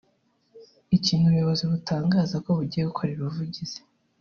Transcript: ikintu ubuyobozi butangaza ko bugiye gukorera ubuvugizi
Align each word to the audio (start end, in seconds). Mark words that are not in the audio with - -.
ikintu 0.97 1.23
ubuyobozi 1.27 1.63
butangaza 1.71 2.35
ko 2.43 2.49
bugiye 2.57 2.83
gukorera 2.89 3.19
ubuvugizi 3.21 3.79